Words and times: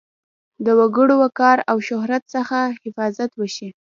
د 0.65 0.67
وګړو 0.79 1.15
وقار 1.23 1.57
او 1.71 1.77
شهرت 1.87 2.23
څخه 2.35 2.57
حفاظت 2.83 3.31
وشي. 3.35 3.69